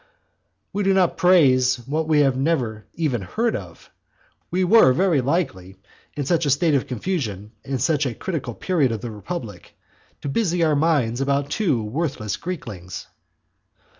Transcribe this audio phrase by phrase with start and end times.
[0.73, 3.91] We do not praise what we have never even heard of;
[4.49, 5.77] we were very likely,
[6.17, 9.77] in such a state of confusion, and such a critical period of the republic,
[10.21, 13.05] to busy our minds about two worthless Greeklings!